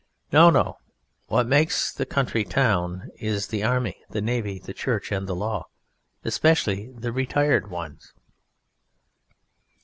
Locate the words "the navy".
4.09-4.57